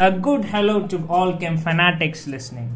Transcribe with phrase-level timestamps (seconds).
[0.00, 2.68] A good hello to all chem fanatics listening.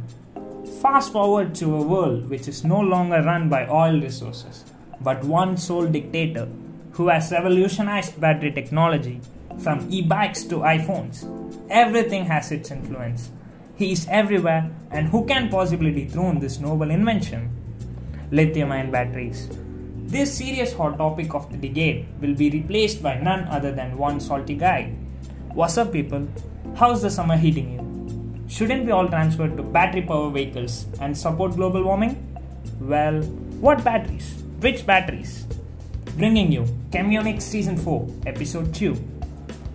[0.80, 4.64] Fast forward to a world which is no longer run by oil resources,
[5.00, 6.46] but one sole dictator
[6.92, 9.20] who has revolutionized battery technology
[9.58, 11.26] from e bikes to iPhones.
[11.68, 13.32] Everything has its influence.
[13.74, 17.50] He is everywhere, and who can possibly dethrone this noble invention?
[18.30, 19.48] Lithium ion batteries.
[20.06, 24.20] This serious hot topic of the decade will be replaced by none other than one
[24.20, 24.94] salty guy.
[25.52, 26.28] What's up, people?
[26.78, 28.48] How's the summer heating you?
[28.48, 32.14] Shouldn't we all transfer to battery power vehicles and support global warming?
[32.78, 33.20] Well,
[33.64, 34.44] what batteries?
[34.60, 35.48] Which batteries?
[36.16, 38.96] Bringing you Chemunix Season 4, Episode 2.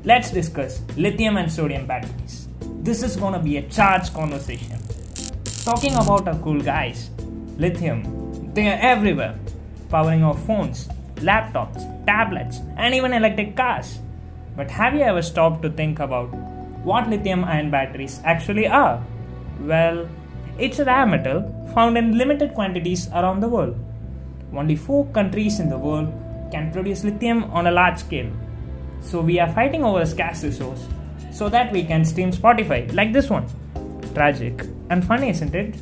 [0.05, 2.47] Let's discuss lithium and sodium batteries.
[2.83, 4.79] This is gonna be a charged conversation.
[5.65, 7.09] Talking about our cool guys,
[7.57, 9.37] lithium, they are everywhere,
[9.89, 13.99] powering our phones, laptops, tablets, and even electric cars.
[14.55, 16.31] But have you ever stopped to think about
[16.83, 19.01] what lithium ion batteries actually are?
[19.61, 20.09] Well,
[20.57, 21.41] it's a rare metal
[21.73, 23.77] found in limited quantities around the world.
[24.53, 26.13] Only four countries in the world
[26.51, 28.31] can produce lithium on a large scale.
[29.01, 30.85] So we are fighting over a scarce resource
[31.31, 33.47] so that we can stream Spotify like this one.
[34.13, 35.75] Tragic and funny, isn't it?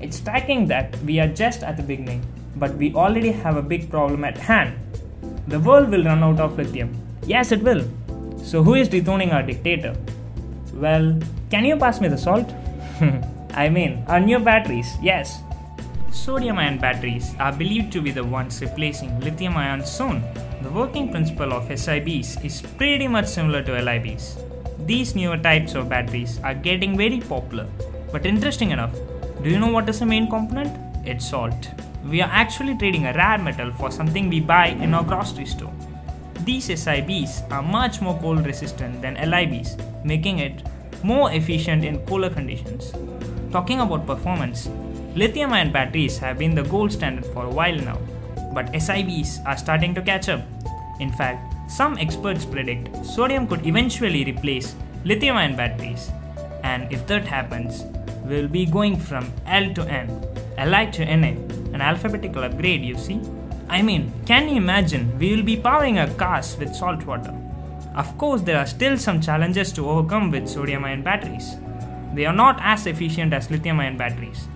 [0.00, 2.24] It's striking that we are just at the beginning,
[2.56, 4.74] but we already have a big problem at hand.
[5.48, 6.96] The world will run out of lithium.
[7.26, 7.84] Yes, it will.
[8.42, 9.94] So, who is dethroning our dictator?
[10.72, 11.18] Well,
[11.50, 12.52] can you pass me the salt?
[13.54, 15.42] I mean, our new batteries, yes.
[16.12, 20.22] Sodium ion batteries are believed to be the ones replacing lithium ion soon.
[20.62, 24.36] The working principle of SIBs is pretty much similar to LIBs.
[24.86, 27.66] These newer types of batteries are getting very popular.
[28.12, 28.94] But interesting enough,
[29.42, 30.76] do you know what is the main component?
[31.06, 31.70] It's salt.
[32.04, 35.72] We are actually trading a rare metal for something we buy in our grocery store.
[36.44, 40.62] These SIBs are much more cold resistant than LIBs, making it
[41.02, 42.94] more efficient in cooler conditions.
[43.52, 44.70] Talking about performance,
[45.14, 47.98] lithium ion batteries have been the gold standard for a while now,
[48.54, 50.40] but SIBs are starting to catch up.
[50.98, 54.74] In fact, some experts predict sodium could eventually replace
[55.04, 56.10] lithium ion batteries,
[56.62, 57.84] and if that happens,
[58.24, 60.08] we'll be going from L to N,
[60.56, 61.28] Li to Na,
[61.74, 63.20] an alphabetical upgrade, you see.
[63.70, 67.32] I mean, can you imagine we will be powering our cars with salt water?
[67.94, 71.54] Of course, there are still some challenges to overcome with sodium ion batteries.
[72.12, 74.48] They are not as efficient as lithium ion batteries.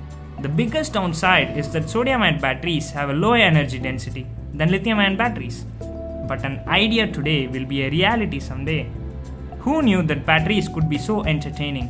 [0.43, 4.99] The biggest downside is that sodium ion batteries have a lower energy density than lithium
[4.99, 5.65] ion batteries.
[6.27, 8.91] But an idea today will be a reality someday.
[9.61, 11.89] Who knew that batteries could be so entertaining?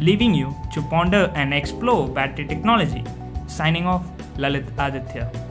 [0.00, 3.04] Leaving you to ponder and explore battery technology.
[3.46, 5.47] Signing off, Lalit Aditya.